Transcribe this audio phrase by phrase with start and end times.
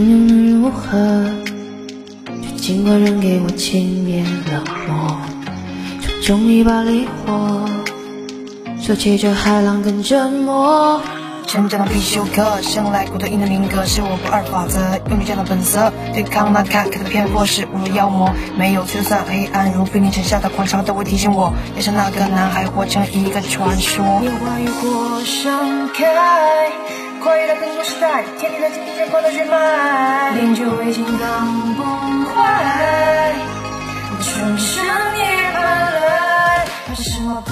[0.00, 1.24] 又能如何
[2.42, 5.16] 就尽管扔给我轻蔑冷漠
[6.00, 7.68] 手中一把烈火
[8.80, 11.00] 收起着海浪跟折磨
[11.46, 15.92] 成长的必修课生来骨头硬的灵格是我不二法则用笔蘸的本色。
[16.12, 21.54] 对抗那坎坷的偏颇是五毒妖魔没有吹散黑暗如兵临城下的狂潮都会提醒我。
[21.76, 26.66] 要像那个男孩活成一个传说烟花雨过盛开
[27.22, 31.82] 跨越了更多时代，天地的经济间光的血脉，练就为金刚不
[32.30, 33.34] 坏，
[34.20, 37.42] 重生涅槃来，怕什么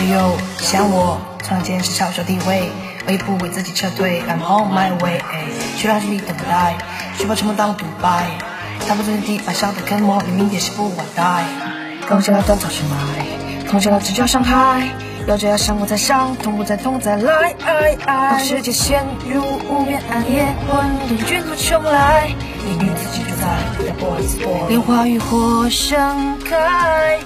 [0.00, 2.70] 谁又像我，从前是嘲笑地位，
[3.06, 5.20] 我也不为自己撤退，I'm on my way，
[5.76, 6.78] 去让距离等待，
[7.18, 8.24] 去把沉默当独白，
[8.88, 11.44] 踏步最地板上的坑魔，明明也是不晚待，
[12.08, 13.26] 放下了断草去埋，
[13.66, 14.88] 放下了直角伤害，
[15.26, 17.54] 要这样伤过再伤，痛过再痛再来，
[18.06, 22.34] 当世界陷入无边暗夜，混沌卷土重来，
[22.64, 24.66] 命运自己主宰，再搏一次搏。
[24.66, 27.18] 莲花浴火盛开，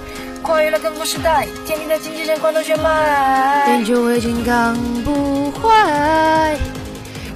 [0.45, 3.65] 跨越了更多时代，天地在荆棘间光透血脉。
[3.65, 6.55] 练就为金刚不坏，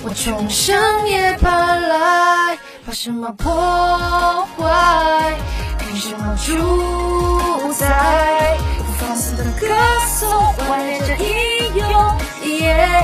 [0.04, 5.33] 我重生涅槃来，怕什么破坏？
[5.80, 8.56] 凭什么主宰？
[9.00, 9.66] 放肆的歌
[10.08, 10.30] 颂，
[10.70, 12.16] 顽劣着英勇。
[12.60, 13.04] 耶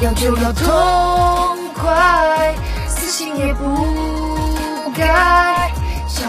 [0.00, 2.52] 要就要痛快，
[2.88, 5.35] 死心也不改。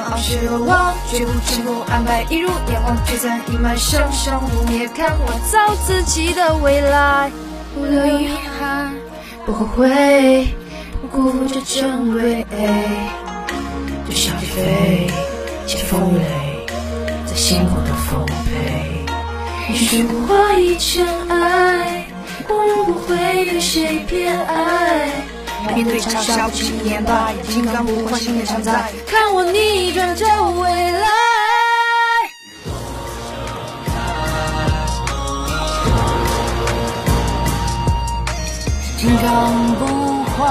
[0.07, 7.29] 想傲视的我，绝不成功安排，一如阳光璀璨阴霾，生生不灭，看我造自己的未来。
[7.75, 8.93] 不留遗憾，
[9.45, 10.47] 不后悔，
[11.01, 12.45] 不辜负这珍贵。
[14.07, 15.07] 就像飞，
[15.65, 16.65] 起风雷，
[17.25, 19.05] 在星光的丰沛。
[19.69, 22.05] 于是我化一尘埃，
[22.47, 25.11] 我仍不会对谁偏爱。
[25.75, 28.91] 面对嘲笑，不轻言败，金刚不坏，信念常在。
[29.05, 31.07] 看我逆转这未来。
[38.97, 40.45] 金刚不坏，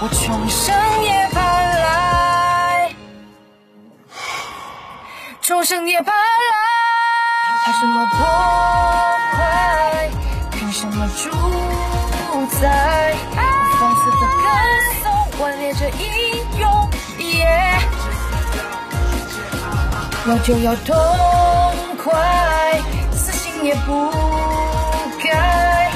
[0.00, 2.90] 我重生涅槃来，
[5.40, 6.12] 重生涅槃来。
[7.64, 8.18] 怕什么破
[9.32, 10.10] 坏？
[10.50, 11.30] 凭什么主
[12.46, 13.14] 宰？
[13.78, 14.44] 放肆的歌
[15.02, 15.04] 颂，
[15.40, 16.88] 顽劣着英勇。
[17.18, 17.78] 耶
[20.26, 20.94] 要就要痛
[22.02, 22.80] 快，
[23.12, 24.10] 死心也不
[25.22, 25.90] 改。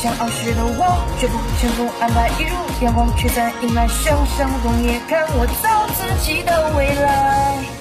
[0.00, 2.54] 想傲视的我，绝不成功安排，一如
[2.84, 7.77] 阳光却在阴霾，生生不灭，看我造自己的未来。